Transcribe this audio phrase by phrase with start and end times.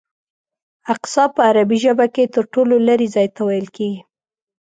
[0.93, 4.01] اقصی په عربي ژبه کې تر ټولو لرې ځای ته ویل کېږي.